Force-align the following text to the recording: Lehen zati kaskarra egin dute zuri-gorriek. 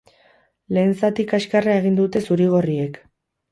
Lehen 0.77 0.95
zati 1.01 1.27
kaskarra 1.35 1.77
egin 1.83 2.01
dute 2.01 2.25
zuri-gorriek. 2.25 3.01